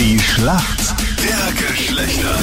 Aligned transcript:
Die 0.00 0.18
Schlacht 0.18 0.94
der 1.22 1.68
Geschlechter. 1.68 2.34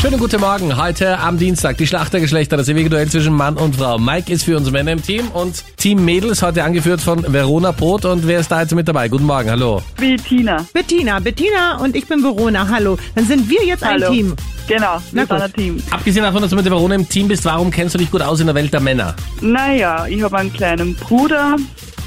Schönen 0.00 0.18
guten 0.18 0.40
Morgen. 0.40 0.82
Heute 0.82 1.18
am 1.18 1.36
Dienstag 1.36 1.76
die 1.76 1.86
Schlacht 1.86 2.14
der 2.14 2.20
Geschlechter, 2.20 2.56
das 2.56 2.70
ewige 2.70 2.88
Duell 2.88 3.06
zwischen 3.06 3.34
Mann 3.34 3.58
und 3.58 3.76
Frau. 3.76 3.98
Mike 3.98 4.32
ist 4.32 4.44
für 4.44 4.56
uns 4.56 4.70
Männer 4.70 4.92
im 4.92 5.02
Team 5.02 5.28
und 5.32 5.62
Team 5.76 6.02
Mädels 6.06 6.40
heute 6.40 6.64
angeführt 6.64 7.02
von 7.02 7.22
Verona 7.30 7.72
Brot. 7.72 8.06
Und 8.06 8.26
wer 8.26 8.40
ist 8.40 8.50
da 8.50 8.60
heute 8.60 8.74
mit 8.76 8.88
dabei? 8.88 9.08
Guten 9.10 9.26
Morgen, 9.26 9.50
hallo. 9.50 9.82
Bettina. 9.98 10.66
Bettina, 10.72 11.18
Bettina 11.18 11.76
und 11.82 11.94
ich 11.94 12.06
bin 12.06 12.22
Verona. 12.22 12.66
Hallo. 12.66 12.96
Dann 13.14 13.26
sind 13.26 13.50
wir 13.50 13.62
jetzt 13.62 13.84
ein 13.84 14.00
Hallo. 14.02 14.10
Team. 14.10 14.34
Genau, 14.66 15.02
Na 15.12 15.20
wir 15.20 15.26
sind 15.26 15.28
gut. 15.28 15.42
ein 15.42 15.52
Team. 15.52 15.82
Abgesehen 15.90 16.24
davon, 16.24 16.40
dass 16.40 16.48
du 16.50 16.56
mit 16.56 16.64
der 16.64 16.72
Verona 16.72 16.94
im 16.94 17.06
Team 17.06 17.28
bist, 17.28 17.44
warum 17.44 17.70
kennst 17.70 17.94
du 17.94 17.98
dich 17.98 18.10
gut 18.10 18.22
aus 18.22 18.40
in 18.40 18.46
der 18.46 18.54
Welt 18.54 18.72
der 18.72 18.80
Männer? 18.80 19.14
Naja, 19.42 20.06
ich 20.06 20.22
habe 20.22 20.38
einen 20.38 20.50
kleinen 20.50 20.94
Bruder 20.94 21.56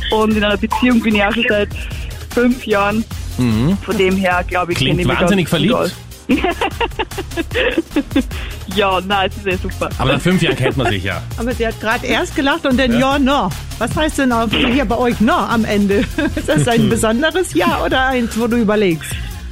und 0.09 0.35
in 0.35 0.43
einer 0.43 0.57
Beziehung 0.57 0.99
bin 0.99 1.13
ich 1.13 1.23
auch 1.23 1.31
schon 1.31 1.45
seit 1.47 1.69
fünf 2.33 2.65
Jahren. 2.65 3.05
Von 3.37 3.97
dem 3.97 4.15
her, 4.17 4.43
glaube 4.47 4.71
ich, 4.73 4.77
Klingt 4.77 4.99
kenne 4.99 5.13
ich 5.13 5.19
wahnsinnig 5.19 5.49
verliebt. 5.49 5.73
aus. 5.75 5.91
Ja, 8.75 8.99
nein, 9.05 9.29
es 9.29 9.37
ist 9.37 9.45
eh 9.45 9.55
super. 9.69 9.89
Aber 9.99 10.13
nach 10.13 10.21
fünf 10.21 10.41
Jahren 10.41 10.55
kennt 10.55 10.77
man 10.77 10.87
sich 10.87 11.03
ja. 11.03 11.21
Aber 11.37 11.53
sie 11.53 11.67
hat 11.67 11.79
gerade 11.79 12.07
erst 12.07 12.35
gelacht 12.35 12.65
und 12.65 12.77
dann 12.79 12.97
ja, 12.97 13.19
no. 13.19 13.49
Was 13.77 13.95
heißt 13.95 14.17
denn 14.19 14.31
auf, 14.31 14.49
hier 14.51 14.85
bei 14.85 14.97
euch 14.97 15.19
no 15.19 15.33
am 15.33 15.63
Ende? 15.65 16.03
Ist 16.35 16.47
das 16.49 16.67
ein 16.67 16.89
besonderes 16.89 17.53
Ja 17.53 17.83
oder 17.85 18.07
eins, 18.07 18.39
wo 18.39 18.47
du 18.47 18.57
überlegst? 18.57 19.11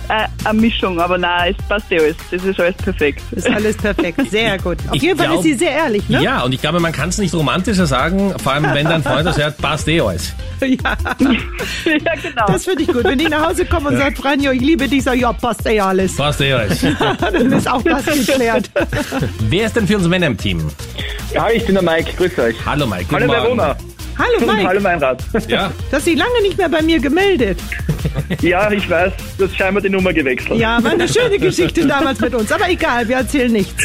Äh, 0.10 0.28
eine 0.44 0.60
Mischung, 0.60 1.00
aber 1.00 1.18
nein, 1.18 1.56
es 1.58 1.66
passt 1.68 1.90
eh 1.92 2.00
alles. 2.00 2.16
Das 2.32 2.44
ist 2.44 2.60
alles 2.60 2.76
perfekt. 2.78 3.22
Ist 3.32 3.50
alles 3.50 3.78
perfekt. 3.78 4.20
Sehr 4.30 4.58
gut. 4.58 4.78
Auf 4.90 4.96
Ich 4.96 5.02
jeden 5.04 5.18
Fall 5.18 5.28
glaub- 5.28 5.40
ist 5.40 5.44
sie 5.44 5.54
sehr 5.54 5.72
ehrlich, 5.72 6.08
ne? 6.10 6.22
Ja, 6.22 6.42
und 6.42 6.54
ich 6.54 6.60
glaube, 6.60 6.80
man 6.82 6.92
kann 6.92 7.10
es 7.10 7.18
nicht 7.18 7.34
romantischer 7.34 7.86
sagen, 7.86 8.34
vor 8.44 8.52
allem 8.54 8.66
wenn 8.74 8.86
dein 8.88 9.04
Freund 9.04 9.26
das 9.26 9.38
hört, 9.38 9.58
passt 9.58 9.88
eh 9.88 10.02
alles. 10.02 10.34
Ja. 10.62 10.96
ja, 11.18 12.14
genau. 12.22 12.46
Das 12.46 12.66
finde 12.66 12.84
ich 12.84 12.88
gut. 12.90 13.04
Wenn 13.04 13.20
ich 13.20 13.30
nach 13.30 13.50
Hause 13.50 13.66
komme 13.66 13.90
und 13.90 13.98
sage, 13.98 14.16
Franjo, 14.16 14.52
ich 14.52 14.62
liebe 14.62 14.88
dich, 14.88 15.02
sag 15.04 15.16
ich, 15.16 15.22
ja, 15.22 15.34
passt 15.34 15.66
eh 15.66 15.80
alles. 15.80 16.16
Passt 16.16 16.40
eh 16.42 16.54
alles. 16.54 16.80
Dann 17.20 17.52
ist 17.52 17.68
auch 17.68 17.82
das 17.82 18.06
geklärt. 18.06 18.70
Wer 19.40 19.66
ist 19.66 19.76
denn 19.76 19.88
für 19.88 19.98
uns 19.98 20.08
Männer 20.08 20.28
im 20.28 20.38
Team? 20.38 20.68
Ja, 21.34 21.50
ich 21.50 21.66
bin 21.66 21.74
der 21.74 21.84
Mike, 21.84 22.12
grüß 22.16 22.38
euch. 22.38 22.56
Hallo 22.64 22.86
Mike, 22.86 23.06
guten 23.10 23.16
Hallo 23.16 23.28
Morgen. 23.28 23.58
Verona. 23.58 23.76
Hallo 24.40 24.54
Mike, 24.54 24.68
hallo 24.68 24.82
Meinrad. 24.82 25.24
Ja, 25.48 25.72
du 25.90 25.96
hast 25.96 26.06
dich 26.06 26.18
lange 26.18 26.42
nicht 26.44 26.58
mehr 26.58 26.70
bei 26.70 26.82
mir 26.82 27.00
gemeldet. 27.00 27.60
Ja, 28.42 28.70
ich 28.72 28.90
weiß, 28.90 29.14
du 29.38 29.46
hast 29.46 29.56
scheinbar 29.56 29.82
die 29.82 29.90
Nummer 29.90 30.12
gewechselt. 30.12 30.60
Ja, 30.60 30.84
war 30.84 30.92
eine 30.92 31.08
schöne 31.08 31.38
Geschichte 31.38 31.86
damals 31.86 32.20
mit 32.20 32.34
uns. 32.34 32.52
Aber 32.52 32.68
egal, 32.70 33.08
wir 33.08 33.18
erzählen 33.18 33.52
nichts. 33.52 33.84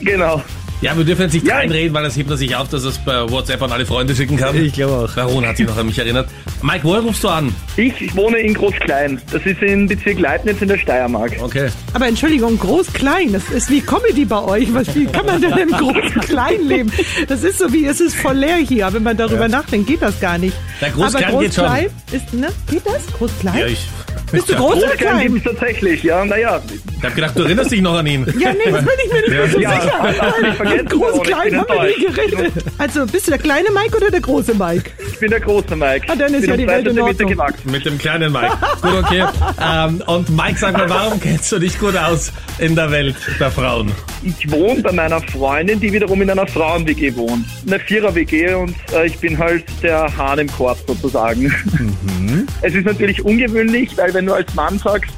Genau. 0.00 0.42
Ja, 0.82 0.96
wir 0.96 1.04
dürfen 1.04 1.22
jetzt 1.22 1.34
nicht 1.34 1.46
Ja. 1.46 1.56
reinreden, 1.56 1.92
weil 1.92 2.04
das 2.04 2.16
hebt 2.16 2.30
er 2.30 2.38
sich 2.38 2.56
auf, 2.56 2.68
dass 2.68 2.84
er 2.84 2.90
es 2.90 2.98
bei 2.98 3.28
WhatsApp 3.30 3.60
an 3.62 3.70
alle 3.70 3.84
Freunde 3.84 4.14
schicken 4.16 4.38
kann. 4.38 4.56
Ich 4.56 4.72
glaube 4.72 4.92
auch. 4.94 5.14
Baron 5.14 5.44
hat 5.46 5.58
sich 5.58 5.66
noch 5.66 5.76
an 5.76 5.84
mich 5.86 5.98
erinnert. 5.98 6.28
Mike, 6.62 6.80
woher 6.84 7.00
rufst 7.02 7.22
du 7.22 7.28
an? 7.28 7.54
Ich, 7.76 8.16
wohne 8.16 8.38
in 8.38 8.54
Großklein. 8.54 9.20
Das 9.30 9.44
ist 9.44 9.60
in 9.60 9.86
Bezirk 9.88 10.18
Leibniz 10.18 10.62
in 10.62 10.68
der 10.68 10.78
Steiermark. 10.78 11.32
Okay. 11.42 11.68
Aber 11.92 12.06
Entschuldigung, 12.08 12.58
groß-klein, 12.58 13.32
das 13.34 13.42
ist 13.50 13.68
wie 13.68 13.82
Comedy 13.82 14.24
bei 14.24 14.42
euch. 14.42 14.72
Was, 14.72 14.94
wie 14.94 15.04
kann 15.04 15.26
man 15.26 15.40
denn 15.42 15.52
im 15.58 15.68
groß-klein 15.70 16.66
leben? 16.66 16.90
Das 17.28 17.44
ist 17.44 17.58
so 17.58 17.70
wie, 17.72 17.84
es 17.84 18.00
ist 18.00 18.16
voll 18.16 18.36
leer 18.36 18.56
hier. 18.56 18.88
Wenn 18.90 19.02
man 19.02 19.18
darüber 19.18 19.48
nachdenkt, 19.48 19.86
geht 19.86 20.00
das 20.00 20.18
gar 20.18 20.38
nicht. 20.38 20.56
Na, 20.80 20.88
groß-klein 20.88 21.24
Aber 21.24 21.42
geht 21.42 21.54
schon. 21.54 21.64
groß-klein 21.66 21.90
ist, 22.12 22.32
ne? 22.32 22.48
Geht 22.70 22.86
das? 22.86 23.06
Groß-klein? 23.18 23.58
Ja, 23.58 23.66
ich, 23.66 23.86
Bist 24.32 24.48
du 24.48 24.54
groß 24.54 24.76
oder 24.76 24.86
Großklein 24.86 24.96
klein? 25.16 25.32
gibt 25.34 25.46
es 25.46 25.52
tatsächlich, 25.52 26.02
ja. 26.04 26.24
Naja, 26.24 26.62
ich 27.00 27.06
hab 27.06 27.14
gedacht, 27.14 27.38
du 27.38 27.42
erinnerst 27.44 27.70
dich 27.70 27.80
noch 27.80 27.94
an 27.98 28.06
ihn. 28.06 28.26
Ja, 28.38 28.52
nee, 28.52 28.70
das 28.70 28.84
bin 28.84 28.94
ich 29.04 29.12
mir 29.12 29.20
nicht 29.20 29.30
mehr 29.30 29.48
so 29.48 29.58
Ja, 29.60 29.80
sicher. 29.80 30.54
vergessen, 30.54 30.88
Groß-klein 30.88 31.38
ich 31.46 31.50
bin 31.50 31.58
haben 31.60 31.68
wir 31.68 31.96
nie 31.96 32.04
geredet. 32.06 32.64
Also, 32.78 33.06
bist 33.06 33.26
du 33.26 33.30
der 33.30 33.40
kleine 33.40 33.70
Mike 33.70 33.96
oder 33.96 34.10
der 34.10 34.20
große 34.20 34.54
Mike? 34.54 34.90
ich 35.12 35.18
bin 35.18 35.30
der 35.30 35.40
große 35.40 35.74
Mike. 35.76 36.06
Ah, 36.10 36.16
dann 36.16 36.34
ist 36.34 36.46
ja 36.46 36.56
die 36.56 36.66
Welt 36.66 36.86
in 36.86 36.98
Ordnung. 37.00 37.28
gewachsen. 37.30 37.70
Mit 37.70 37.84
dem 37.86 37.98
kleinen 37.98 38.32
Mike. 38.32 38.52
Gut, 38.82 38.92
okay. 39.04 39.24
ähm, 39.62 40.02
und 40.06 40.28
Mike, 40.30 40.56
sag 40.58 40.74
mal, 40.74 40.88
warum 40.88 41.20
kennst 41.20 41.50
du 41.52 41.58
dich 41.58 41.78
gut 41.78 41.96
aus 41.96 42.32
in 42.58 42.74
der 42.76 42.90
Welt 42.90 43.16
der 43.38 43.50
Frauen? 43.50 43.90
Ich 44.22 44.50
wohne 44.50 44.82
bei 44.82 44.92
meiner 44.92 45.20
Freundin, 45.22 45.80
die 45.80 45.92
wiederum 45.92 46.20
in 46.22 46.28
einer 46.30 46.46
Frauen-WG 46.46 47.14
wohnt. 47.16 47.46
Eine 47.66 47.78
Vierer-WG 47.80 48.52
und 48.54 48.74
äh, 48.92 49.06
ich 49.06 49.18
bin 49.18 49.38
halt 49.38 49.64
der 49.82 50.14
Hahn 50.16 50.38
im 50.38 50.52
Korb 50.52 50.78
sozusagen. 50.86 51.42
Mhm. 51.44 52.46
Es 52.62 52.74
ist 52.74 52.84
natürlich 52.84 53.24
ungewöhnlich, 53.24 53.96
weil 53.96 54.12
wenn 54.12 54.26
du 54.26 54.34
als 54.34 54.54
Mann 54.54 54.78
sagst, 54.78 55.10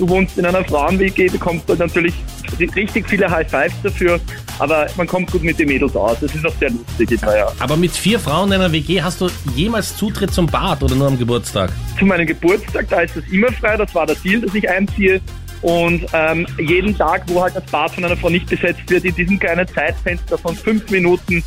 du 0.00 0.08
wohnst 0.08 0.38
in 0.38 0.46
einer 0.46 0.64
Frauen-WG, 0.64 1.28
bekommst 1.28 1.68
du 1.68 1.74
natürlich 1.74 2.14
richtig 2.58 3.08
viele 3.08 3.30
High-Fives 3.30 3.74
dafür, 3.82 4.18
aber 4.58 4.86
man 4.96 5.06
kommt 5.06 5.30
gut 5.30 5.42
mit 5.42 5.58
den 5.58 5.68
Mädels 5.68 5.94
aus. 5.94 6.18
Das 6.20 6.34
ist 6.34 6.44
auch 6.46 6.54
sehr 6.58 6.70
lustig, 6.70 7.20
ja. 7.22 7.52
Aber 7.58 7.76
mit 7.76 7.92
vier 7.92 8.18
Frauen 8.18 8.48
in 8.48 8.60
einer 8.60 8.72
WG 8.72 9.02
hast 9.02 9.20
du 9.20 9.28
jemals 9.54 9.96
Zutritt 9.96 10.32
zum 10.32 10.46
Bad 10.46 10.82
oder 10.82 10.94
nur 10.94 11.06
am 11.06 11.18
Geburtstag? 11.18 11.70
Zu 11.98 12.06
meinem 12.06 12.26
Geburtstag, 12.26 12.88
da 12.88 13.00
ist 13.00 13.16
es 13.16 13.28
immer 13.30 13.52
frei, 13.52 13.76
das 13.76 13.94
war 13.94 14.06
der 14.06 14.16
Deal, 14.16 14.40
dass 14.40 14.54
ich 14.54 14.68
einziehe. 14.68 15.20
Und 15.62 16.06
ähm, 16.14 16.46
jeden 16.58 16.96
Tag, 16.96 17.24
wo 17.26 17.42
halt 17.42 17.54
das 17.54 17.64
Bad 17.66 17.90
von 17.90 18.04
einer 18.04 18.16
Frau 18.16 18.30
nicht 18.30 18.48
besetzt 18.48 18.88
wird, 18.88 19.04
in 19.04 19.14
diesem 19.14 19.38
kleinen 19.38 19.68
Zeitfenster 19.68 20.38
von 20.38 20.56
fünf 20.56 20.88
Minuten, 20.90 21.44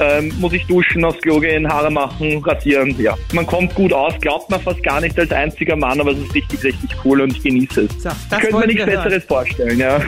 ähm, 0.00 0.32
muss 0.38 0.52
ich 0.52 0.64
duschen, 0.66 1.04
aufs 1.04 1.20
Klo 1.20 1.40
gehen, 1.40 1.68
Haare 1.68 1.90
machen, 1.90 2.42
rasieren. 2.44 2.94
Ja, 3.00 3.14
man 3.32 3.46
kommt 3.46 3.74
gut 3.74 3.92
aus, 3.92 4.14
glaubt 4.20 4.50
man 4.50 4.60
fast 4.60 4.82
gar 4.82 5.00
nicht 5.00 5.18
als 5.18 5.30
einziger 5.32 5.76
Mann, 5.76 6.00
aber 6.00 6.12
es 6.12 6.18
ist 6.18 6.34
richtig, 6.34 6.64
richtig 6.64 6.90
cool 7.04 7.20
und 7.20 7.36
ich 7.36 7.42
genieße 7.42 7.82
es. 7.82 8.02
So, 8.02 8.08
das 8.30 8.38
könnte 8.40 8.52
wollten 8.54 8.68
nichts 8.68 8.86
wir 8.86 8.92
hören. 8.92 9.04
Besseres 9.04 9.24
vorstellen, 9.24 9.78
ja. 9.78 10.00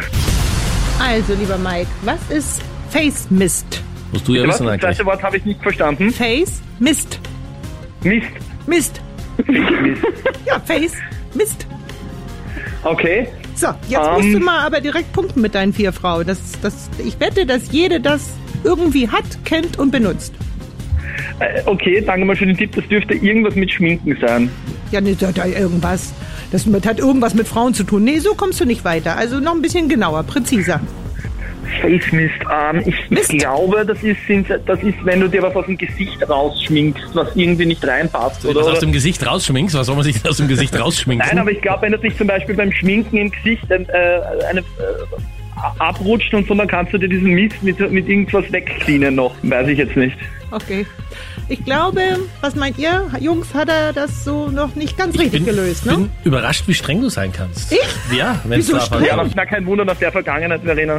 Also, 1.01 1.35
lieber 1.35 1.59
Mike, 1.59 1.89
was 2.03 2.21
ist 2.31 2.63
Face 2.91 3.27
Mist? 3.31 3.83
Musst 4.13 4.29
du 4.29 4.35
ja 4.35 4.43
Was? 4.47 4.55
wissen 4.55 4.65
Das 4.67 4.73
eigentlich. 4.75 4.97
zweite 4.97 5.07
Wort 5.07 5.23
habe 5.23 5.37
ich 5.39 5.45
nicht 5.45 5.61
verstanden. 5.63 6.11
Face 6.11 6.63
Mist. 6.79 7.19
Mist. 8.03 8.27
Mist. 8.67 9.01
Mist. 9.47 10.03
Ja, 10.47 10.61
Face 10.61 10.93
Mist. 11.35 11.67
Okay. 12.85 13.27
So, 13.57 13.69
jetzt 13.89 14.07
Ähm. 14.07 14.13
musst 14.15 14.35
du 14.35 14.39
mal 14.41 14.61
aber 14.67 14.81
direkt 14.81 15.13
punkten 15.13 15.41
mit 15.41 15.55
deinen 15.55 15.73
vier 15.73 15.93
Frauen. 15.93 16.27
Das, 16.27 16.39
das, 16.63 16.89
ich 17.05 17.19
wette, 17.21 17.47
dass 17.47 17.73
jede 17.73 18.01
das 18.01 18.31
irgendwie 18.65 19.09
hat, 19.09 19.25
kennt 19.45 19.79
und 19.79 19.91
benutzt. 19.91 20.33
Äh, 21.39 21.63
okay, 21.67 22.03
danke 22.05 22.25
mal 22.25 22.37
für 22.37 22.47
den 22.47 22.57
Tipp. 22.57 22.75
Das 22.75 22.87
dürfte 22.89 23.15
irgendwas 23.15 23.55
mit 23.55 23.71
Schminken 23.71 24.17
sein. 24.21 24.51
Ja, 24.91 25.01
ne, 25.01 25.17
da, 25.19 25.33
da 25.33 25.47
irgendwas. 25.47 26.13
Das 26.51 26.67
mit, 26.67 26.87
hat 26.87 26.99
irgendwas 26.99 27.35
mit 27.35 27.49
Frauen 27.49 27.75
zu 27.75 27.85
tun. 27.85 28.05
Nee, 28.05 28.19
so 28.19 28.35
kommst 28.35 28.61
du 28.61 28.65
nicht 28.65 28.85
weiter. 28.85 29.17
Also 29.17 29.41
noch 29.41 29.55
ein 29.55 29.63
bisschen 29.63 29.89
genauer, 29.89 30.23
präziser. 30.23 30.81
Face 31.81 32.13
Mist. 32.13 32.35
Ähm, 32.53 32.83
ich, 32.87 33.11
Mist. 33.11 33.31
glaube, 33.31 33.85
das 33.85 34.03
ist, 34.03 34.19
sind, 34.27 34.47
das 34.49 34.83
ist, 34.83 34.95
wenn 35.05 35.21
du 35.21 35.29
dir 35.29 35.43
was 35.43 35.55
aus 35.57 35.67
dem 35.67 35.77
Gesicht 35.77 36.29
rausschminkst, 36.29 37.15
was 37.15 37.35
irgendwie 37.35 37.67
nicht 37.67 37.87
reinpasst. 37.87 38.45
Oder, 38.45 38.61
Was 38.61 38.69
aus 38.69 38.81
dem 38.81 38.93
Gesicht 38.93 39.27
rausschminkst? 39.27 39.75
Was 39.75 39.87
soll 39.87 39.97
man 39.97 40.05
sich 40.05 40.17
aus 40.29 40.37
dem 40.37 40.49
Gesicht 40.49 40.79
rausschminken? 40.79 41.27
Nein, 41.27 41.39
aber 41.39 41.51
ich 41.51 41.61
glaube, 41.61 41.83
wenn 41.83 41.93
du 41.93 41.99
dich 41.99 42.17
zum 42.17 42.27
Beispiel 42.27 42.55
beim 42.55 42.73
Schminken 42.73 43.17
im 43.17 43.31
Gesicht 43.31 43.71
ein, 43.73 43.89
äh, 43.89 44.21
eine, 44.49 44.61
äh, 44.61 44.63
abrutscht 45.79 46.33
und 46.35 46.47
so, 46.47 46.55
dann 46.55 46.69
kannst 46.69 46.93
du 46.93 46.99
dir 46.99 47.09
diesen 47.09 47.33
Mist 47.33 47.63
mit, 47.63 47.79
mit 47.91 48.09
irgendwas 48.09 48.51
wegcleanen 48.51 49.15
noch. 49.15 49.35
Weiß 49.43 49.69
ich 49.69 49.79
jetzt 49.79 49.97
nicht. 49.97 50.17
Okay. 50.51 50.87
Ich 51.49 51.65
glaube, 51.65 52.01
was 52.41 52.55
meint 52.55 52.79
ihr, 52.79 53.11
Jungs, 53.21 53.53
hat 53.55 53.69
er 53.69 53.93
das 53.93 54.25
so 54.25 54.49
noch 54.49 54.75
nicht 54.77 54.97
ganz 54.97 55.19
richtig 55.19 55.45
gelöst, 55.45 55.85
ne? 55.85 55.93
bin 55.93 56.11
überrascht, 56.25 56.67
wie 56.69 56.75
streng 56.75 57.01
du 57.03 57.09
sein 57.09 57.33
kannst. 57.33 57.73
Ich? 57.73 58.17
Ja, 58.17 58.41
wenn 58.45 58.61
es 58.61 58.69
da 58.69 58.81
streng? 58.81 59.05
Ja, 59.05 59.15
aber 59.15 59.27
es 59.27 59.37
war 59.37 59.47
kein 59.47 59.67
Wunder 59.67 59.85
nach 59.85 59.97
der 59.97 60.13
Vergangenheit, 60.13 60.63
Verena. 60.63 60.99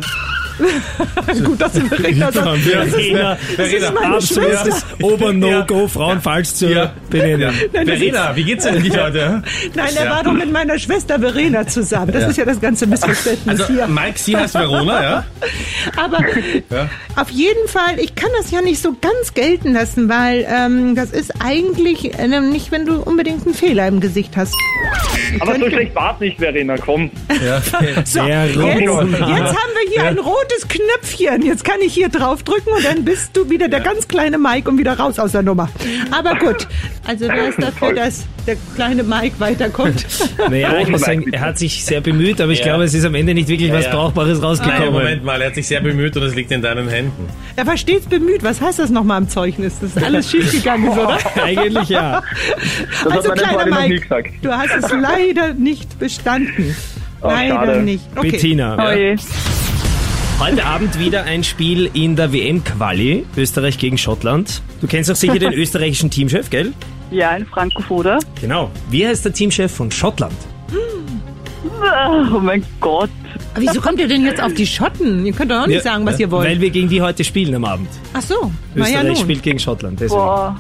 Gut, 1.44 1.62
dass 1.62 1.74
du 1.74 1.82
Verena 1.88 2.32
sagt. 2.32 2.48
Das 2.48 2.86
ist, 2.88 2.94
Verena, 2.96 3.38
das 3.58 3.68
ist 3.74 3.94
meine 3.94 4.22
Schwester. 4.22 4.42
Absolutes 4.62 4.86
Ober-No-Go, 5.02 5.88
Frauen 5.88 6.22
falsch 6.22 6.50
zu 6.54 6.68
Ja. 6.72 6.94
benennen. 7.10 7.54
Nein, 7.74 7.86
Verena, 7.88 8.36
wie 8.36 8.44
geht's 8.44 8.64
denn 8.66 8.82
nicht 8.82 8.98
heute? 8.98 9.42
Nein, 9.76 9.90
er 9.98 10.10
war 10.10 10.24
doch 10.24 10.34
mit 10.34 10.52
meiner 10.52 10.78
Schwester 10.80 11.20
Verena 11.20 11.68
zusammen. 11.68 12.12
Das 12.12 12.30
ist 12.30 12.38
ja 12.38 12.46
das 12.46 12.60
ganze 12.62 12.88
Missverständnis 12.88 13.62
Also, 13.62 13.74
hier. 13.74 13.88
Mike, 13.88 14.18
sie 14.20 14.38
heißt 14.38 14.54
Verona, 14.54 15.04
ja? 15.04 15.24
Aber 15.98 16.20
Ja. 16.70 16.90
auf 17.16 17.30
jeden 17.30 17.68
Fall, 17.68 18.00
ich 18.00 18.16
kann 18.16 18.30
das 18.38 18.52
ja 18.52 18.62
nicht 18.62 18.82
so 18.82 18.96
ganz 19.00 19.34
gelten 19.34 19.74
lassen, 19.74 20.10
weil 20.10 20.46
ähm, 20.50 20.96
das 20.96 21.12
ist 21.12 21.34
eigentlich 21.44 22.18
äh, 22.18 22.28
nicht, 22.40 22.72
wenn 22.72 22.86
du 22.86 23.02
unbedingt 23.02 23.46
einen 23.46 23.56
Fehler 23.56 23.88
im 23.88 24.00
Gesicht 24.00 24.36
hast. 24.38 24.54
Aber 25.40 25.56
so 25.60 25.70
schlecht 25.70 25.94
war 25.96 26.14
es 26.16 26.20
nicht, 26.22 26.38
Verena, 26.40 26.76
komm. 26.78 27.10
ja. 27.44 27.62
So, 28.06 28.24
Sehr 28.24 28.46
jetzt, 28.46 28.56
jetzt 28.56 28.60
haben 28.62 29.12
wir 29.18 29.92
hier 29.92 30.04
ein 30.04 30.20
rotes 30.46 30.68
Knöpfchen. 30.68 31.42
Jetzt 31.46 31.64
kann 31.64 31.82
ich 31.82 31.94
hier 31.94 32.10
drauf 32.10 32.44
drücken 32.44 32.70
und 32.70 32.84
dann 32.86 33.04
bist 33.06 33.36
du 33.36 33.50
wieder 33.50 33.68
der 33.68 33.80
ganz 33.80 34.08
kleine 34.08 34.38
Mike 34.38 34.70
und 34.70 34.78
wieder 34.78 34.98
raus 34.98 35.20
aus 35.20 35.32
der 35.32 35.42
Nummer. 35.44 35.70
Aber 36.12 36.36
gut, 36.36 36.68
also 37.06 37.28
wer 37.28 37.50
ist 37.50 37.62
dafür, 37.62 37.94
dass 37.94 38.26
der 38.46 38.56
kleine 38.76 39.04
Mike 39.04 39.36
weiterkommt? 39.40 40.06
Naja, 40.38 40.78
ich 40.80 40.88
muss 40.90 41.02
sagen, 41.02 41.26
er 41.32 41.42
hat 41.42 41.58
sich 41.58 41.84
sehr 41.84 42.02
bemüht, 42.02 42.40
aber 42.42 42.52
ich 42.52 42.60
Ja. 42.60 42.66
glaube, 42.66 42.84
es 42.84 42.94
ist 42.94 43.06
am 43.06 43.16
Ende 43.16 43.34
nicht 43.34 43.48
wirklich 43.48 43.72
was 43.72 43.86
ja. 43.86 43.92
Brauchbares 43.92 44.38
Nein, 44.40 44.48
rausgekommen. 44.48 44.94
Moment 44.94 45.24
mal, 45.24 45.42
er 45.42 45.48
hat 45.48 45.56
sich 45.56 45.68
sehr 45.68 45.82
bemüht 45.82 46.16
und 46.18 46.24
es 46.24 46.36
liegt 46.36 46.52
in 46.52 46.62
deinen 46.62 46.90
Händen. 46.90 47.28
Er 47.56 47.66
war 47.66 47.78
stets 47.78 48.06
bemüht. 48.06 48.44
Was 48.44 48.62
heißt 48.62 48.80
das 48.80 48.90
nochmal 48.90 49.22
im 49.22 49.30
Zeugnis? 49.30 49.80
Das 49.82 49.96
ist 49.96 50.04
alles 50.04 50.30
schiefgegangen, 50.30 50.92
ist, 50.92 50.98
oder? 50.98 51.18
Eigentlich 51.44 51.90
ja. 51.90 52.22
Das 53.04 53.14
also, 53.14 53.32
kleiner 53.32 53.66
Mike, 53.66 54.08
du 54.42 54.52
hast 54.52 54.74
es 54.76 54.92
leider 54.92 55.54
nicht 55.54 56.00
bestanden. 56.00 56.76
Oh, 57.22 57.28
leider 57.28 57.56
schade. 57.56 57.82
nicht. 57.82 58.04
Okay. 58.16 58.32
Bettina. 58.32 58.78
Oh 58.88 58.92
je. 58.96 59.16
Heute 60.40 60.66
Abend 60.66 61.00
wieder 61.00 61.24
ein 61.24 61.44
Spiel 61.44 61.90
in 61.94 62.16
der 62.16 62.32
WM-Quali, 62.34 63.26
Österreich 63.38 63.78
gegen 63.78 63.98
Schottland. 63.98 64.62
Du 64.82 64.88
kennst 64.88 65.10
auch 65.10 65.16
sicher 65.16 65.40
den 65.40 65.54
österreichischen 65.54 66.10
Teamchef, 66.12 66.50
gell? 66.50 66.74
Ja, 67.10 67.30
ein 67.32 67.46
Franco 67.46 67.82
Foda. 67.82 68.20
Genau. 68.42 68.70
Wie 68.90 69.08
heißt 69.08 69.24
der 69.26 69.34
Teamchef 69.34 69.72
von 69.72 69.92
Schottland? 69.92 70.36
Oh 72.34 72.40
mein 72.40 72.64
Gott. 72.80 73.10
Aber 73.54 73.62
wieso 73.62 73.80
kommt 73.80 74.00
ihr 74.00 74.08
denn 74.08 74.24
jetzt 74.26 74.42
auf 74.42 74.54
die 74.54 74.68
Schotten? 74.68 75.26
Ihr 75.26 75.34
könnt 75.34 75.52
doch 75.52 75.62
auch 75.64 75.68
nicht 75.68 75.84
sagen, 75.84 76.06
was 76.06 76.20
ihr 76.20 76.30
wollt. 76.30 76.48
Weil 76.48 76.60
wir 76.62 76.70
gegen 76.70 76.90
die 76.90 77.02
heute 77.02 77.24
spielen 77.24 77.56
am 77.56 77.66
Abend. 77.66 77.88
Ach 78.14 78.22
so, 78.22 78.52
ja 78.76 78.84
Österreich 78.84 79.06
nun. 79.08 79.16
spielt 79.16 79.44
gegen 79.44 79.60
Schottland. 79.60 80.00
Deswegen. 80.00 80.20
Boah. 80.20 80.60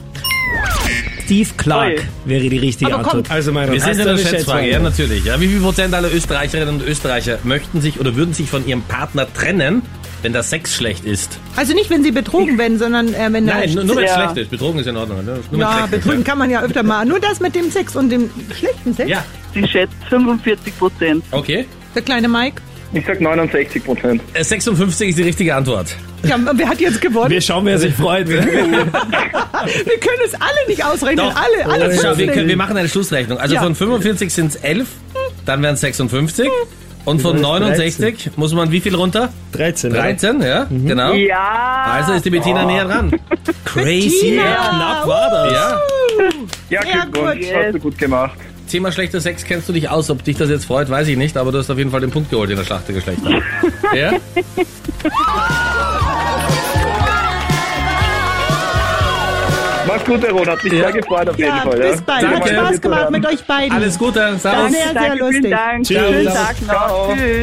Steve 1.25 1.50
Clark 1.57 2.04
wäre 2.25 2.48
die 2.50 2.57
richtige 2.57 2.94
Aber. 2.94 3.04
Antwort. 3.06 3.31
Also 3.31 3.51
meine 3.51 3.72
Wir 3.74 3.80
sind 3.81 4.00
in 4.00 4.06
der 4.06 4.18
Schätzfrage, 4.18 4.69
ja 4.69 4.80
natürlich. 4.80 5.25
Ja, 5.25 5.39
wie 5.42 5.48
viel 5.48 5.60
Prozent 5.60 5.94
aller 5.94 6.13
Österreicherinnen 6.13 6.75
und 6.75 6.88
Österreicher 6.88 7.39
möchten 7.44 7.81
sich 7.81 8.00
oder 8.00 8.16
würden 8.16 8.33
sich 8.33 8.50
von 8.50 8.66
ihrem 8.68 8.81
Partner 8.83 9.27
trennen, 9.33 9.81
wenn 10.22 10.33
der 10.33 10.44
Sex 10.44 10.75
schlecht 10.75 11.04
ist? 11.06 11.39
Also 11.56 11.74
nicht, 11.74 11.89
wenn 11.89 12.04
sie 12.04 12.12
betrogen 12.12 12.57
werden, 12.57 12.77
sondern 12.80 13.07
äh, 13.13 13.27
wenn 13.31 13.45
Nein, 13.45 13.74
nur, 13.74 13.83
nur 13.86 13.95
wenn 13.98 14.04
es 14.06 14.12
Ja. 14.12 14.24
schlecht 14.31 14.38
ist. 14.38 14.51
Betrogen 14.51 14.80
ist 14.80 14.88
in 14.88 14.98
Ordnung. 14.98 15.25
ne? 15.25 15.39
Nur 15.51 15.60
Ja, 15.62 15.88
betrügen 15.89 16.24
kann 16.24 16.38
man 16.38 16.50
ja 16.50 16.62
öfter 16.62 16.83
mal. 16.83 17.06
Nur 17.06 17.19
das 17.19 17.39
mit 17.39 17.56
dem 17.56 17.72
Sex 17.72 17.95
und 17.95 18.10
dem 18.10 18.30
schlechten 18.57 18.94
Sex. 18.94 19.10
Ja, 19.10 19.24
Sie 19.54 19.68
schätzt 19.68 19.95
45 20.10 20.77
Prozent. 20.77 21.24
okay. 21.31 21.66
Der 21.95 22.01
kleine 22.01 22.27
Mike. 22.27 22.62
Ich 22.95 23.06
sag 23.06 23.19
69 23.19 23.83
Prozent. 23.83 24.21
Äh, 24.33 24.44
56 24.44 25.09
ist 25.09 25.18
die 25.19 25.24
richtige 25.24 25.53
Antwort. 25.53 25.88
Ja, 26.24 26.39
wer 26.53 26.69
hat 26.69 26.80
jetzt 26.80 27.01
gewonnen? 27.01 27.30
Wir 27.30 27.42
schauen, 27.42 27.65
wer 27.65 27.77
sich 27.77 27.94
freut. 27.94 28.27
Wir 28.30 28.39
können 28.42 28.89
es 30.25 30.33
alle 30.33 30.68
nicht 30.68 30.83
ausrechnen. 30.83 31.18
Doch. 31.27 31.36
Alle, 31.36 31.71
alle. 31.86 32.00
Schau, 32.01 32.18
wir, 32.18 32.27
können, 32.27 32.47
wir 32.47 32.56
machen 32.57 32.77
eine 32.77 32.88
Schlussrechnung. 32.88 33.38
Also 33.38 33.56
Ja. 33.56 33.62
von 33.62 33.75
45 33.75 34.33
sind 34.33 34.47
es 34.47 34.56
11, 34.56 34.88
dann 35.45 35.62
wären 35.62 35.75
es 35.75 35.81
56. 35.81 36.47
Und 37.03 37.21
von 37.21 37.39
69 37.39 38.31
muss 38.38 38.53
man 38.53 38.71
wie 38.71 38.80
viel 38.80 38.95
runter? 38.95 39.30
13. 39.51 39.91
13, 39.91 40.41
ja, 40.41 40.63
genau. 40.69 41.13
Ja. 41.13 41.91
Also 41.94 42.13
ist 42.13 42.25
die 42.25 42.30
Bettina 42.31 42.65
näher 42.65 42.86
dran. 42.86 43.12
Crazy. 43.65 44.09
Bettina. 44.21 44.44
Ja, 44.44 44.56
knapp 44.69 45.07
war 45.07 45.30
das. 45.30 45.51
Ja. 46.69 46.80
Ja, 46.81 47.06
gut. 47.06 47.25
Hast 47.53 47.75
du 47.75 47.80
gut 47.80 47.98
gemacht. 47.98 48.38
Thema 48.75 48.92
schlechter 48.92 49.22
Sex 49.22 49.45
kennst 49.45 49.69
du 49.69 49.74
dich 49.74 49.88
aus. 49.89 50.10
Ob 50.10 50.22
dich 50.25 50.36
das 50.36 50.50
jetzt 50.50 50.66
freut, 50.66 50.89
weiß 50.89 51.07
ich 51.07 51.16
nicht, 51.16 51.38
aber 51.38 51.54
du 51.54 51.60
hast 51.60 51.69
auf 51.69 51.77
jeden 51.77 51.92
Fall 51.92 52.01
den 52.01 52.12
Punkt 52.12 52.30
geholt 52.30 52.50
in 52.50 52.57
der 52.57 52.66
Schlacht 52.66 52.86
der 52.89 52.95
Geschlechter. 52.95 53.30
ja? 53.95 54.12
Mach's 59.88 60.04
gut, 60.04 60.25
Aaron. 60.25 60.48
Hat 60.50 60.62
mich 60.63 60.74
Ja. 60.74 60.80
sehr 60.80 60.92
gefreut 60.94 61.30
auf 61.30 61.38
jeden 61.38 61.56
Ja, 61.56 61.62
Fall. 61.62 61.80
bis 61.80 62.01
bald. 62.01 62.27
Hat 62.27 62.33
Danke. 62.33 62.50
Spaß 62.50 62.81
gemacht 62.81 63.12
mit 63.12 63.25
euch 63.25 63.44
beiden. 63.45 63.72
Alles 63.72 63.98
Gute, 63.98 64.19
Servus. 64.38 64.42
Danke. 64.44 64.72
Sehr, 64.74 64.83
sehr 64.83 64.94
Danke, 64.94 65.18
lustig. 65.19 65.39
vielen 65.42 65.51
Dank. 65.51 65.83
Tschüss. 65.86 65.98
Schönen 65.98 66.25
Tag 66.25 66.62
noch. 66.62 66.68
Ciao. 66.68 67.13
Tschüss. 67.16 67.36